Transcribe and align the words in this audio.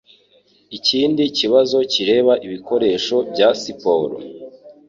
Ikindi 0.77 1.23
kibazo 1.37 1.77
kireba 1.93 2.33
ibikoresho 2.45 3.15
bya 3.31 3.49
siporo. 3.61 4.17